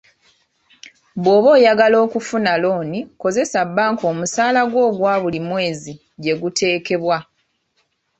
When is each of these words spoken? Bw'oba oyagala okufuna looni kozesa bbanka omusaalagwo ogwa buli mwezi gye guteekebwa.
Bw'oba 1.21 1.49
oyagala 1.57 1.97
okufuna 2.05 2.51
looni 2.63 2.99
kozesa 3.21 3.59
bbanka 3.67 4.03
omusaalagwo 4.11 4.79
ogwa 4.89 5.13
buli 5.21 5.39
mwezi 5.49 5.93
gye 6.21 6.33
guteekebwa. 6.41 7.17